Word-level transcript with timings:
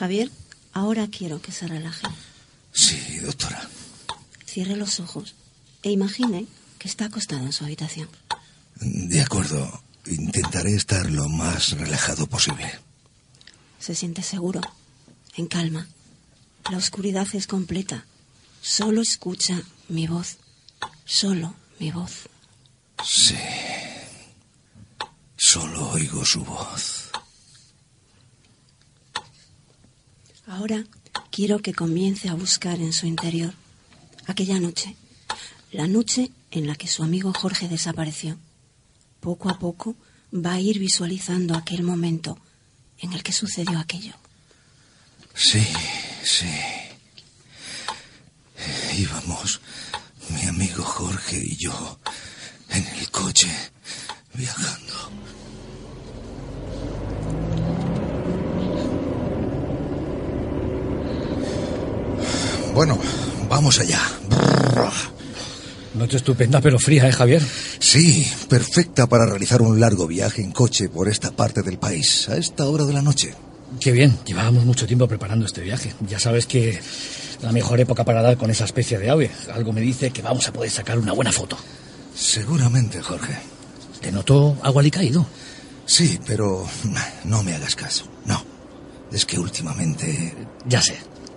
Javier, 0.00 0.30
ahora 0.72 1.08
quiero 1.08 1.42
que 1.42 1.52
se 1.52 1.66
relaje. 1.66 2.06
Sí, 2.72 3.18
doctora. 3.18 3.68
Cierre 4.46 4.74
los 4.74 4.98
ojos 4.98 5.34
e 5.82 5.90
imagine 5.90 6.46
que 6.78 6.88
está 6.88 7.04
acostado 7.04 7.42
en 7.42 7.52
su 7.52 7.64
habitación. 7.64 8.08
De 8.76 9.20
acuerdo. 9.20 9.82
Intentaré 10.06 10.74
estar 10.74 11.10
lo 11.10 11.28
más 11.28 11.72
relajado 11.72 12.26
posible. 12.26 12.66
Se 13.78 13.94
siente 13.94 14.22
seguro, 14.22 14.62
en 15.36 15.46
calma. 15.46 15.86
La 16.70 16.78
oscuridad 16.78 17.28
es 17.34 17.46
completa. 17.46 18.06
Solo 18.62 19.02
escucha 19.02 19.62
mi 19.90 20.06
voz. 20.06 20.38
Solo 21.04 21.54
mi 21.78 21.90
voz. 21.90 22.26
Sí. 23.04 23.36
Solo 25.36 25.90
oigo 25.90 26.24
su 26.24 26.42
voz. 26.42 26.99
Ahora 30.50 30.84
quiero 31.30 31.60
que 31.60 31.72
comience 31.72 32.28
a 32.28 32.34
buscar 32.34 32.80
en 32.80 32.92
su 32.92 33.06
interior 33.06 33.54
aquella 34.26 34.58
noche, 34.58 34.96
la 35.70 35.86
noche 35.86 36.32
en 36.50 36.66
la 36.66 36.74
que 36.74 36.88
su 36.88 37.04
amigo 37.04 37.32
Jorge 37.32 37.68
desapareció. 37.68 38.36
Poco 39.20 39.48
a 39.48 39.60
poco 39.60 39.94
va 40.34 40.54
a 40.54 40.60
ir 40.60 40.80
visualizando 40.80 41.54
aquel 41.54 41.84
momento 41.84 42.36
en 42.98 43.12
el 43.12 43.22
que 43.22 43.30
sucedió 43.32 43.78
aquello. 43.78 44.14
Sí, 45.34 45.64
sí. 46.24 46.50
Íbamos, 48.98 49.60
mi 50.30 50.42
amigo 50.48 50.82
Jorge 50.82 51.38
y 51.44 51.56
yo, 51.58 52.00
en 52.70 52.84
el 52.84 53.08
coche, 53.12 53.48
viajando. 54.34 55.12
Bueno, 62.74 62.98
vamos 63.48 63.78
allá. 63.80 64.00
Noche 65.94 66.18
estupenda, 66.18 66.60
pero 66.60 66.78
fría, 66.78 67.08
¿eh, 67.08 67.12
Javier? 67.12 67.42
Sí, 67.78 68.26
perfecta 68.48 69.06
para 69.06 69.26
realizar 69.26 69.60
un 69.60 69.80
largo 69.80 70.06
viaje 70.06 70.40
en 70.40 70.52
coche 70.52 70.88
por 70.88 71.08
esta 71.08 71.32
parte 71.32 71.62
del 71.62 71.78
país, 71.78 72.28
a 72.28 72.36
esta 72.36 72.66
hora 72.66 72.84
de 72.84 72.92
la 72.92 73.02
noche. 73.02 73.34
Qué 73.80 73.92
bien, 73.92 74.18
llevábamos 74.24 74.64
mucho 74.64 74.86
tiempo 74.86 75.08
preparando 75.08 75.46
este 75.46 75.62
viaje. 75.62 75.92
Ya 76.08 76.18
sabes 76.18 76.46
que 76.46 76.80
la 77.42 77.52
mejor 77.52 77.80
época 77.80 78.04
para 78.04 78.22
dar 78.22 78.36
con 78.36 78.50
esa 78.50 78.64
especie 78.64 78.98
de 78.98 79.10
ave. 79.10 79.30
Algo 79.52 79.72
me 79.72 79.80
dice 79.80 80.10
que 80.10 80.22
vamos 80.22 80.46
a 80.48 80.52
poder 80.52 80.70
sacar 80.70 80.98
una 80.98 81.12
buena 81.12 81.32
foto. 81.32 81.56
Seguramente, 82.14 83.00
Jorge. 83.00 83.36
¿Te 84.00 84.12
noto 84.12 84.56
algo 84.62 84.80
caído? 84.90 85.26
Sí, 85.86 86.18
pero 86.26 86.66
no 87.24 87.42
me 87.42 87.54
hagas 87.54 87.74
caso. 87.74 88.04
No. 88.26 88.42
Es 89.12 89.26
que 89.26 89.38
últimamente... 89.38 90.34
Ya 90.66 90.80
sé. 90.80 90.96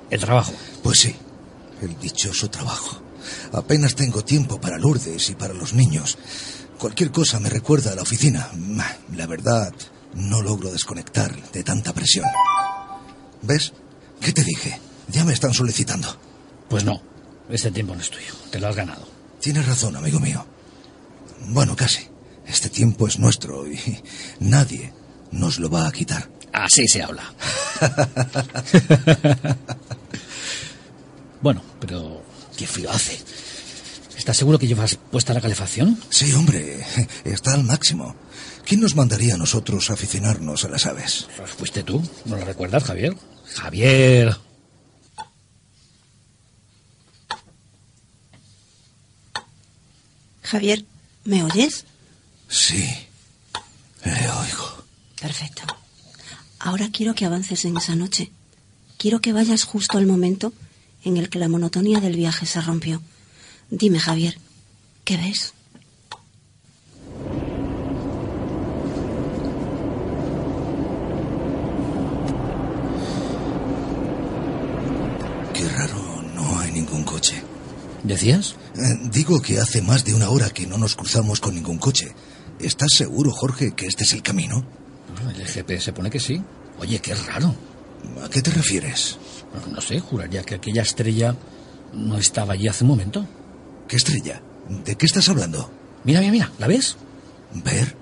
El 0.10 0.20
trabajo. 0.20 0.54
Pues 0.84 1.00
sí. 1.00 1.16
El 1.84 2.00
dichoso 2.00 2.50
trabajo. 2.50 3.02
Apenas 3.52 3.96
tengo 3.96 4.24
tiempo 4.24 4.62
para 4.62 4.78
Lourdes 4.78 5.30
y 5.30 5.36
para 5.36 5.54
los 5.54 5.74
niños. 5.74 6.18
Cualquier 6.80 7.12
cosa 7.12 7.42
me 7.42 7.50
recuerda 7.50 7.92
a 7.92 7.96
la 7.96 8.04
oficina. 8.04 8.50
La 9.14 9.28
verdad, 9.28 9.74
no 10.14 10.42
logro 10.42 10.72
desconectar 10.72 11.52
de 11.52 11.64
tanta 11.64 11.94
presión. 11.94 12.26
¿Ves? 13.42 13.74
¿Qué 14.22 14.32
te 14.32 14.46
dije? 14.46 14.80
Ya 15.10 15.26
me 15.26 15.34
están 15.34 15.54
solicitando. 15.54 16.08
Pues 16.70 16.86
no. 16.86 17.02
Este 17.50 17.72
tiempo 17.72 17.96
no 17.96 18.02
es 18.02 18.10
tuyo. 18.10 18.34
Te 18.50 18.60
lo 18.60 18.70
has 18.70 18.78
ganado. 18.78 19.06
Tienes 19.42 19.68
razón, 19.68 19.98
amigo 19.98 20.22
mío. 20.22 20.46
Bueno, 21.48 21.76
casi. 21.76 22.08
Este 22.48 22.70
tiempo 22.70 23.08
es 23.08 23.20
nuestro 23.20 23.68
y 23.68 23.78
nadie 24.40 24.94
nos 25.32 25.60
lo 25.60 25.70
va 25.70 25.88
a 25.88 25.92
quitar. 25.92 26.30
Así 26.54 26.88
se 26.88 27.04
habla. 27.04 27.34
bueno, 31.44 31.62
pero 31.80 32.24
qué 32.58 32.66
frío 32.66 32.90
hace. 32.90 33.20
¿Estás 34.18 34.38
seguro 34.38 34.58
que 34.58 34.68
llevas 34.68 34.96
puesta 34.96 35.34
la 35.34 35.42
calefacción? 35.42 36.02
Sí, 36.10 36.32
hombre, 36.34 36.86
está 37.26 37.54
al 37.54 37.66
máximo. 37.66 38.16
¿Quién 38.66 38.80
nos 38.80 38.96
mandaría 38.96 39.36
a 39.36 39.38
nosotros 39.38 39.90
a 39.90 39.94
aficionarnos 39.94 40.64
a 40.64 40.70
las 40.70 40.86
aves? 40.86 41.28
Pues 41.36 41.52
fuiste 41.52 41.84
tú, 41.84 42.02
¿no 42.26 42.38
lo 42.38 42.46
recuerdas, 42.46 42.86
Javier? 42.86 43.16
Javier. 43.56 44.38
Javier, 50.44 50.86
¿me 51.26 51.44
oyes? 51.44 51.86
Sí, 52.48 52.90
le 54.06 54.30
oigo. 54.30 54.86
Perfecto. 55.20 55.64
Ahora 56.60 56.90
quiero 56.94 57.16
que 57.16 57.26
avances 57.26 57.66
en 57.66 57.76
esa 57.76 57.96
noche. 57.96 58.32
Quiero 58.98 59.20
que 59.20 59.34
vayas 59.34 59.66
justo 59.66 59.98
al 59.98 60.06
momento 60.06 60.54
en 61.04 61.18
el 61.18 61.30
que 61.30 61.40
la 61.40 61.48
monotonía 61.50 62.00
del 62.00 62.16
viaje 62.16 62.46
se 62.46 62.62
rompió. 62.62 63.02
Dime, 63.70 64.00
Javier, 64.00 64.38
¿qué 65.04 65.18
ves? 65.18 65.54
Qué 75.54 75.68
raro, 75.70 76.22
no 76.36 76.60
hay 76.60 76.72
ningún 76.72 77.04
coche. 77.04 77.44
¿Decías? 78.04 78.56
Eh, 78.76 78.98
digo 79.12 79.42
que 79.42 79.60
hace 79.60 79.82
más 79.82 80.04
de 80.04 80.14
una 80.14 80.30
hora 80.30 80.50
que 80.50 80.68
no 80.68 80.78
nos 80.78 80.96
cruzamos 80.96 81.40
con 81.40 81.56
ningún 81.56 81.78
coche. 81.78 82.14
¿Estás 82.60 82.90
seguro, 82.94 83.32
Jorge, 83.32 83.74
que 83.74 83.86
este 83.86 84.04
es 84.04 84.14
el 84.14 84.22
camino? 84.22 84.66
El 85.36 85.46
GPS 85.46 85.94
pone 85.94 86.10
que 86.10 86.20
sí. 86.20 86.42
Oye, 86.80 87.00
qué 87.00 87.14
raro. 87.16 87.56
¿A 88.24 88.30
qué 88.30 88.42
te 88.42 88.52
refieres? 88.52 89.18
No 89.72 89.82
sé, 89.82 90.00
juraría 90.00 90.44
que 90.44 90.56
aquella 90.56 90.82
estrella 90.82 91.36
no 91.94 92.18
estaba 92.18 92.54
allí 92.54 92.68
hace 92.68 92.84
un 92.84 92.90
momento. 92.90 93.26
¿Qué 93.88 93.96
estrella? 93.96 94.42
¿De 94.86 94.96
qué 94.96 95.06
estás 95.06 95.30
hablando? 95.30 95.70
Mira, 96.04 96.20
mira, 96.20 96.32
mira, 96.32 96.52
¿la 96.60 96.68
ves? 96.68 96.98
¿Ver? 97.54 97.96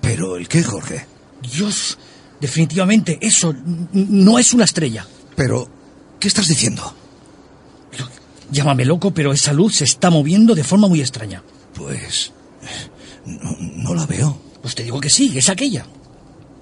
¿Pero 0.00 0.36
el 0.36 0.48
qué, 0.48 0.62
Jorge? 0.62 1.06
Dios, 1.42 1.98
definitivamente 2.40 3.18
eso 3.20 3.54
no 3.92 4.38
es 4.38 4.54
una 4.54 4.64
estrella. 4.64 5.06
Pero, 5.36 5.68
¿qué 6.20 6.28
estás 6.28 6.48
diciendo? 6.48 6.94
Llámame 8.50 8.84
loco, 8.84 9.12
pero 9.12 9.32
esa 9.32 9.52
luz 9.52 9.76
se 9.76 9.84
está 9.84 10.10
moviendo 10.10 10.54
de 10.54 10.64
forma 10.64 10.88
muy 10.88 11.00
extraña. 11.00 11.42
Pues... 11.74 12.32
No, 13.26 13.56
no 13.58 13.94
la 13.94 14.06
veo. 14.06 14.38
Pues 14.60 14.74
te 14.74 14.82
digo 14.82 15.00
que 15.00 15.10
sí, 15.10 15.32
es 15.36 15.48
aquella. 15.48 15.86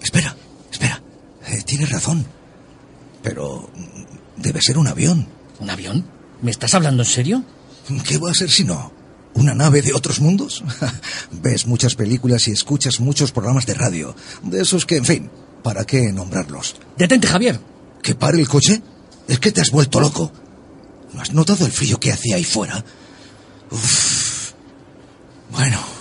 Espera, 0.01 0.35
espera. 0.71 1.03
Eh, 1.47 1.63
tienes 1.65 1.91
razón. 1.91 2.25
Pero... 3.23 3.71
Debe 4.37 4.61
ser 4.61 4.79
un 4.79 4.89
avión. 4.89 5.29
¿Un 5.61 5.71
avión? 5.71 6.05
¿Me 6.41 6.51
estás 6.51 6.75
hablando 6.75 7.03
en 7.03 7.09
serio? 7.09 7.45
¿Qué 8.05 8.19
va 8.19 8.31
a 8.31 8.35
ser 8.35 8.51
si 8.51 8.65
no? 8.65 8.93
¿Una 9.35 9.55
nave 9.55 9.83
de 9.83 9.93
otros 9.93 10.21
mundos? 10.21 10.65
Ves 11.31 11.67
muchas 11.67 11.95
películas 11.95 12.49
y 12.49 12.53
escuchas 12.53 13.01
muchos 13.01 13.33
programas 13.33 13.67
de 13.67 13.75
radio. 13.75 14.15
De 14.43 14.63
esos 14.63 14.85
que, 14.85 14.97
en 14.97 15.05
fin, 15.05 15.31
¿para 15.63 15.85
qué 15.85 16.13
nombrarlos? 16.13 16.77
Detente, 16.97 17.29
Javier. 17.29 17.61
¿Que 18.03 18.15
pare 18.15 18.41
el 18.41 18.49
coche? 18.49 18.83
¿Es 19.29 19.39
que 19.39 19.53
te 19.53 19.61
has 19.61 19.71
vuelto 19.71 20.01
loco? 20.01 20.33
¿No 21.13 21.21
has 21.21 21.33
notado 21.33 21.65
el 21.67 21.73
frío 21.73 22.01
que 22.01 22.13
hacía 22.13 22.37
ahí 22.37 22.45
fuera? 22.45 22.85
Uf. 23.71 24.53
Bueno. 25.51 25.92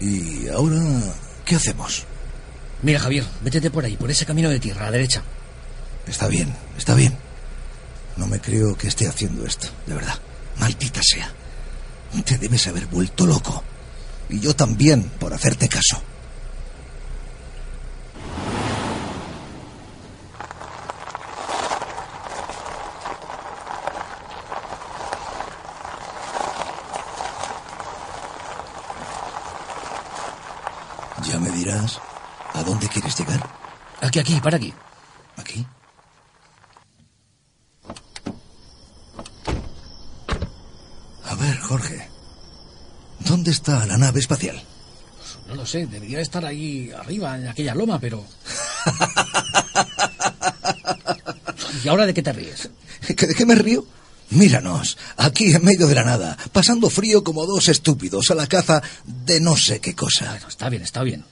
¿Y 0.00 0.48
ahora 0.48 0.80
qué 1.44 1.56
hacemos? 1.56 2.04
Mira, 2.82 3.00
Javier, 3.00 3.24
métete 3.42 3.70
por 3.70 3.84
ahí, 3.84 3.96
por 3.96 4.10
ese 4.10 4.26
camino 4.26 4.50
de 4.50 4.60
tierra, 4.60 4.82
a 4.82 4.84
la 4.86 4.92
derecha. 4.92 5.22
Está 6.06 6.28
bien, 6.28 6.54
está 6.76 6.94
bien. 6.94 7.16
No 8.16 8.26
me 8.26 8.40
creo 8.40 8.76
que 8.76 8.88
esté 8.88 9.08
haciendo 9.08 9.46
esto, 9.46 9.68
de 9.86 9.94
verdad. 9.94 10.18
Maldita 10.58 11.00
sea. 11.02 11.32
Te 12.24 12.38
debes 12.38 12.66
haber 12.68 12.86
vuelto 12.86 13.26
loco. 13.26 13.62
Y 14.28 14.40
yo 14.40 14.54
también, 14.54 15.02
por 15.18 15.34
hacerte 15.34 15.68
caso. 15.68 16.02
A 32.52 32.62
dónde 32.62 32.88
quieres 32.88 33.18
llegar. 33.18 33.42
Aquí, 34.00 34.20
aquí, 34.20 34.40
para 34.40 34.56
aquí. 34.56 34.72
¿Aquí? 35.36 35.66
A 41.24 41.34
ver, 41.34 41.58
Jorge. 41.58 42.08
¿Dónde 43.20 43.50
está 43.50 43.84
la 43.86 43.96
nave 43.96 44.20
espacial? 44.20 44.62
No 45.48 45.56
lo 45.56 45.66
sé, 45.66 45.86
debería 45.86 46.20
estar 46.20 46.44
ahí 46.44 46.92
arriba, 46.92 47.36
en 47.36 47.48
aquella 47.48 47.74
loma, 47.74 47.98
pero... 47.98 48.24
¿Y 51.84 51.88
ahora 51.88 52.06
de 52.06 52.14
qué 52.14 52.22
te 52.22 52.32
ríes? 52.32 52.70
¿Que 53.16 53.26
¿De 53.26 53.34
qué 53.34 53.44
me 53.44 53.56
río? 53.56 53.84
Míranos, 54.30 54.96
aquí 55.16 55.52
en 55.52 55.64
medio 55.64 55.86
de 55.86 55.96
la 55.96 56.04
nada, 56.04 56.36
pasando 56.52 56.88
frío 56.88 57.24
como 57.24 57.46
dos 57.46 57.68
estúpidos 57.68 58.30
a 58.30 58.34
la 58.34 58.46
caza 58.46 58.82
de 59.04 59.40
no 59.40 59.56
sé 59.56 59.80
qué 59.80 59.94
cosa. 59.94 60.30
Bueno, 60.30 60.48
está 60.48 60.68
bien, 60.68 60.82
está 60.82 61.02
bien. 61.02 61.24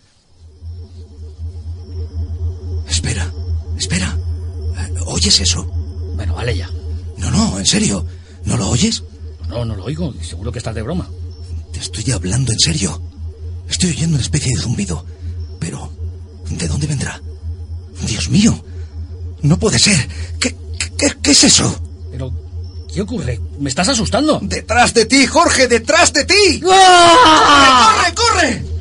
Espera, 2.93 3.33
espera. 3.79 4.19
Eh, 4.77 4.95
¿Oyes 5.07 5.41
eso? 5.41 5.65
Bueno, 6.15 6.35
vale 6.35 6.55
ya. 6.55 6.69
No, 7.17 7.31
no, 7.31 7.59
en 7.59 7.65
serio. 7.65 8.05
¿No 8.45 8.59
lo 8.59 8.69
oyes? 8.69 9.03
No, 9.49 9.65
no 9.65 9.75
lo 9.75 9.85
oigo, 9.85 10.13
seguro 10.21 10.53
que 10.53 10.59
estás 10.59 10.75
de 10.75 10.83
broma. 10.83 11.09
Te 11.73 11.79
estoy 11.81 12.13
hablando 12.13 12.53
en 12.53 12.59
serio. 12.59 13.01
Estoy 13.67 13.91
oyendo 13.91 14.17
una 14.17 14.23
especie 14.23 14.55
de 14.55 14.61
zumbido. 14.61 15.07
Pero, 15.59 15.91
¿de 16.51 16.69
dónde 16.69 16.87
vendrá? 16.87 17.19
Dios 18.07 18.29
mío. 18.29 18.63
No 19.41 19.59
puede 19.59 19.79
ser. 19.79 19.97
¿Qué, 20.39 20.55
qué, 20.99 21.17
qué 21.23 21.31
es 21.31 21.45
eso? 21.45 21.75
Pero, 22.11 22.31
¿qué 22.93 23.01
ocurre? 23.01 23.41
¿Me 23.59 23.71
estás 23.71 23.89
asustando? 23.89 24.39
Detrás 24.43 24.93
de 24.93 25.07
ti, 25.07 25.27
Jorge, 25.27 25.67
detrás 25.67 26.13
de 26.13 26.27
ti. 26.27 26.63
¡Ah! 26.71 28.05
¡Corre, 28.15 28.61
corre! 28.61 28.72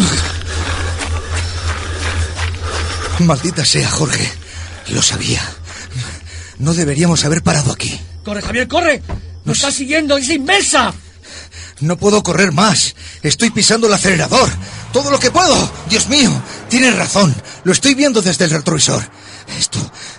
Maldita 3.20 3.64
sea, 3.64 3.90
Jorge. 3.90 4.30
Lo 4.88 5.02
sabía. 5.02 5.42
No 6.58 6.74
deberíamos 6.74 7.24
haber 7.24 7.42
parado 7.42 7.72
aquí. 7.72 8.00
¡Corre, 8.24 8.42
Javier, 8.42 8.68
corre! 8.68 9.02
¡Nos 9.44 9.58
está 9.58 9.70
siguiendo! 9.70 10.16
¡Es 10.16 10.28
inmensa! 10.28 10.92
No 11.80 11.96
puedo 11.96 12.22
correr 12.22 12.52
más. 12.52 12.94
Estoy 13.22 13.50
pisando 13.50 13.86
el 13.86 13.92
acelerador. 13.92 14.48
Todo 14.92 15.10
lo 15.10 15.18
que 15.18 15.30
puedo. 15.30 15.70
Dios 15.88 16.08
mío, 16.08 16.30
tienes 16.68 16.96
razón. 16.96 17.34
Lo 17.64 17.72
estoy 17.72 17.94
viendo 17.94 18.22
desde 18.22 18.44
el 18.44 18.50
retrovisor. 18.50 19.02
Esto, 19.58 19.78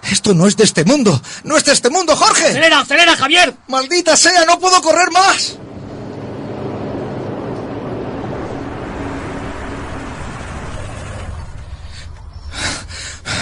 esto 0.10 0.34
no 0.34 0.48
es 0.48 0.56
de 0.56 0.64
este 0.64 0.86
mundo. 0.86 1.22
No 1.44 1.58
es 1.58 1.66
de 1.66 1.74
este 1.74 1.90
mundo, 1.90 2.16
Jorge. 2.16 2.50
¡Acelera, 2.50 2.82
acelera, 2.82 3.18
Javier! 3.18 3.56
Maldita 3.68 4.16
sea, 4.16 4.46
no 4.46 4.60
puedo 4.60 4.82
correr 4.82 5.12
más. 5.12 5.58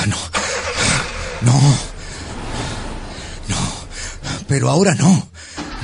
No. 0.07 0.17
No. 1.41 1.77
No. 3.47 3.87
Pero 4.47 4.69
ahora 4.69 4.95
no. 4.95 5.29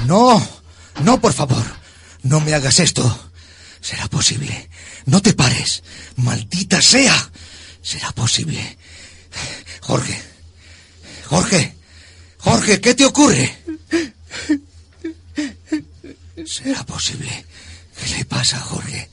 No. 0.06 0.48
No, 1.04 1.20
por 1.20 1.34
favor. 1.34 1.64
No 2.24 2.40
me 2.40 2.54
hagas 2.54 2.80
esto. 2.80 3.32
Será 3.80 4.08
posible. 4.08 4.70
No 5.06 5.22
te 5.22 5.34
pares. 5.34 5.84
Maldita 6.16 6.82
sea. 6.82 7.32
Será 7.82 8.12
posible. 8.12 8.78
Jorge. 9.82 10.22
Jorge. 11.26 11.76
Jorge, 12.38 12.82
¿qué 12.82 12.96
te 12.96 13.06
ocurre? 13.06 13.58
¿Será 16.46 16.84
posible? 16.86 17.46
¿Qué 18.00 18.18
le 18.18 18.26
pasa, 18.26 18.60
Jorge? 18.60 19.10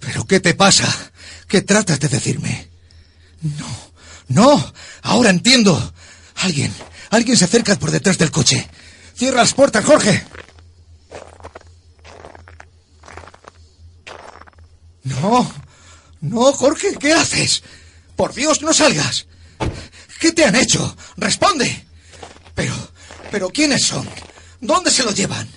¿Pero 0.00 0.26
qué 0.26 0.40
te 0.40 0.54
pasa? 0.54 1.12
¿Qué 1.46 1.62
tratas 1.62 2.00
de 2.00 2.08
decirme? 2.08 2.68
No, 3.42 3.87
no, 4.28 4.72
ahora 5.02 5.30
entiendo. 5.30 5.92
Alguien, 6.36 6.72
alguien 7.10 7.36
se 7.36 7.44
acerca 7.44 7.76
por 7.76 7.90
detrás 7.90 8.18
del 8.18 8.30
coche. 8.30 8.68
Cierra 9.16 9.38
las 9.38 9.54
puertas, 9.54 9.84
Jorge. 9.84 10.24
No, 15.04 15.50
no, 16.20 16.52
Jorge, 16.52 16.94
¿qué 16.98 17.12
haces? 17.12 17.62
Por 18.16 18.34
Dios, 18.34 18.62
no 18.62 18.72
salgas. 18.72 19.26
¿Qué 20.20 20.32
te 20.32 20.44
han 20.44 20.56
hecho? 20.56 20.96
Responde. 21.16 21.86
Pero, 22.54 22.74
pero 23.30 23.50
¿quiénes 23.50 23.86
son? 23.86 24.08
¿Dónde 24.60 24.90
se 24.90 25.04
lo 25.04 25.12
llevan? 25.12 25.48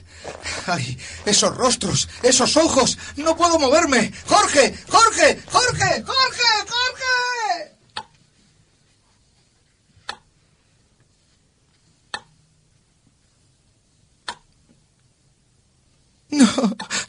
Ay, 0.68 0.98
esos 1.26 1.56
rostros, 1.56 2.08
esos 2.22 2.56
ojos. 2.58 2.98
No 3.18 3.36
puedo 3.36 3.60
moverme. 3.60 4.12
Jorge, 4.28 4.74
Jorge, 4.88 5.42
Jorge, 5.52 6.04
Jorge, 6.04 6.44
Jorge. 6.68 7.72
No, 16.30 16.48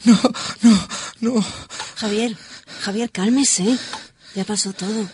no, 0.05 0.19
no, 0.61 0.87
no. 1.21 1.45
Javier, 1.95 2.37
Javier, 2.81 3.11
cálmese. 3.11 3.77
Ya 4.35 4.43
pasó 4.43 4.73
todo. 4.73 5.09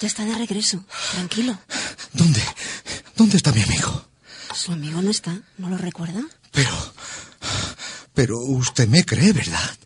Ya 0.00 0.06
está 0.06 0.24
de 0.24 0.34
regreso. 0.34 0.84
Tranquilo. 1.12 1.58
¿Dónde? 2.12 2.42
¿Dónde 3.16 3.36
está 3.36 3.52
mi 3.52 3.62
amigo? 3.62 4.08
Su 4.54 4.72
amigo 4.72 5.02
no 5.02 5.10
está. 5.10 5.40
¿No 5.56 5.68
lo 5.68 5.78
recuerda? 5.78 6.22
Pero... 6.52 6.70
Pero 8.14 8.38
usted 8.40 8.88
me 8.88 9.04
cree, 9.04 9.32
¿verdad? 9.32 9.76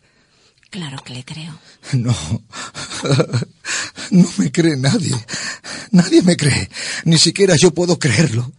Claro 0.69 1.03
que 1.03 1.13
le 1.13 1.23
creo. 1.23 1.59
No. 1.93 2.15
No 4.09 4.29
me 4.37 4.51
cree 4.51 4.75
nadie. 4.77 5.15
Nadie 5.91 6.21
me 6.21 6.35
cree. 6.35 6.69
Ni 7.05 7.17
siquiera 7.17 7.55
yo 7.55 7.71
puedo 7.71 7.97
creerlo. 7.99 8.51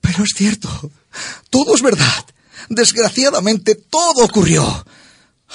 Pero 0.00 0.24
es 0.24 0.30
cierto. 0.36 0.68
Todo 1.50 1.74
es 1.74 1.82
verdad. 1.82 2.26
Desgraciadamente 2.68 3.74
todo 3.74 4.24
ocurrió. 4.24 4.84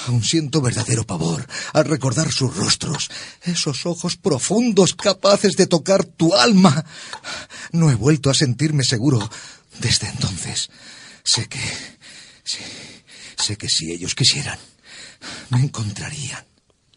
Aún 0.06 0.22
siento 0.22 0.60
verdadero 0.60 1.04
pavor 1.04 1.46
al 1.72 1.84
recordar 1.84 2.32
sus 2.32 2.56
rostros, 2.56 3.10
esos 3.42 3.84
ojos 3.84 4.16
profundos 4.16 4.94
capaces 4.94 5.56
de 5.56 5.66
tocar 5.66 6.04
tu 6.04 6.34
alma. 6.34 6.84
No 7.72 7.90
he 7.90 7.94
vuelto 7.94 8.30
a 8.30 8.34
sentirme 8.34 8.84
seguro 8.84 9.18
desde 9.80 10.08
entonces. 10.08 10.70
Sé 11.24 11.46
que... 11.46 11.60
Sé, 12.44 12.60
sé 13.36 13.56
que 13.56 13.68
si 13.68 13.92
ellos 13.92 14.14
quisieran, 14.14 14.58
me 15.50 15.60
encontrarían. 15.60 16.44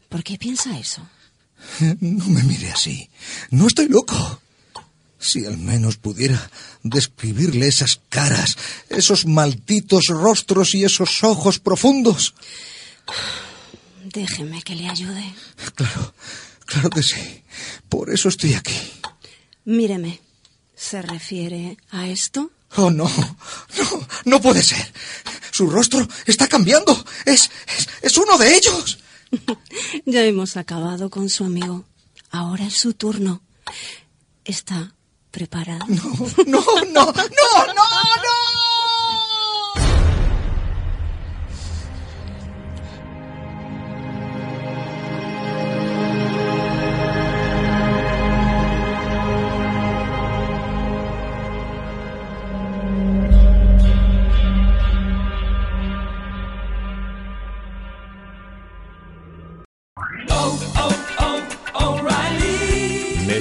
¿Por 0.07 0.23
qué 0.23 0.37
piensa 0.37 0.77
eso? 0.77 1.05
No 1.99 2.25
me 2.25 2.43
mire 2.43 2.71
así. 2.71 3.09
No 3.49 3.67
estoy 3.67 3.87
loco. 3.87 4.41
Si 5.19 5.45
al 5.45 5.57
menos 5.57 5.97
pudiera 5.97 6.49
describirle 6.83 7.67
esas 7.67 7.99
caras, 8.09 8.57
esos 8.89 9.25
malditos 9.25 10.05
rostros 10.07 10.73
y 10.73 10.83
esos 10.83 11.23
ojos 11.23 11.59
profundos. 11.59 12.33
Déjeme 14.03 14.61
que 14.63 14.75
le 14.75 14.89
ayude. 14.89 15.33
Claro, 15.75 16.13
claro 16.65 16.89
que 16.89 17.03
sí. 17.03 17.43
Por 17.89 18.09
eso 18.09 18.29
estoy 18.29 18.53
aquí. 18.55 18.77
Míreme. 19.65 20.19
¿Se 20.75 21.01
refiere 21.01 21.77
a 21.91 22.07
esto? 22.07 22.51
Oh, 22.77 22.89
no. 22.89 23.05
No, 23.77 24.07
no 24.25 24.41
puede 24.41 24.63
ser. 24.63 24.91
Su 25.51 25.69
rostro 25.69 26.07
está 26.25 26.47
cambiando. 26.47 27.05
Es, 27.25 27.51
es, 27.77 27.87
es 28.01 28.17
uno 28.17 28.37
de 28.37 28.55
ellos. 28.55 28.99
ya 30.05 30.23
hemos 30.25 30.57
acabado 30.57 31.09
con 31.09 31.29
su 31.29 31.43
amigo. 31.43 31.85
Ahora 32.31 32.65
es 32.65 32.75
su 32.75 32.93
turno. 32.93 33.41
¿Está 34.45 34.93
preparado? 35.29 35.85
No, 35.87 36.01
no, 36.47 36.63
no, 36.85 37.05
no, 37.05 37.13
no, 37.13 37.75
no. 37.75 38.70